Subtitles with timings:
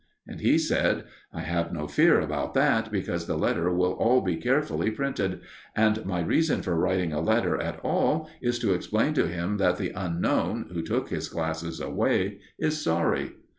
[0.25, 4.35] And he said: "I have no fear about that, because the letter will all be
[4.35, 5.41] carefully printed;
[5.75, 9.77] and my reason for writing a letter at all is to explain to him that
[9.77, 13.33] the Unknown, who took his glasses away, is sorry."